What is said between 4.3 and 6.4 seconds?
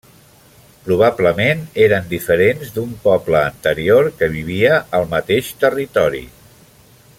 vivia al mateix territori.